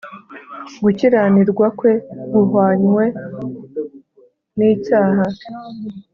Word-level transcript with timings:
gukiranirwa 0.83 1.67
kwe 1.79 1.93
guhwanywe 2.33 3.03
n 4.57 4.59
icyaha 4.71 5.25